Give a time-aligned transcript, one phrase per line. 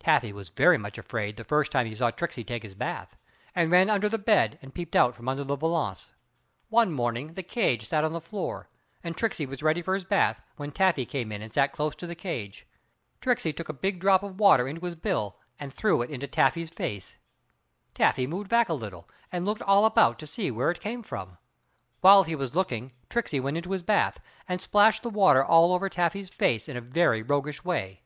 [0.00, 3.16] Taffy was very much afraid the first time he saw Tricksey take his bath,
[3.54, 6.10] and ran under the bed and peeped out from under the valance.
[6.68, 8.68] One morning the cage sat on the floor,
[9.02, 12.06] and Tricksey was ready for his bath, when Taffy came in and sat close to
[12.06, 12.66] the cage.
[13.22, 16.68] Tricksey took a big drop of water into his bill and threw it into Taffy's
[16.68, 17.16] face,
[17.94, 21.38] Taffy moved back a little and looked all about to see where it came from.
[22.02, 25.88] While he was looking Tricksey went into his bath, and splashed the water all over
[25.88, 28.02] Taffy's face in a very roguish way.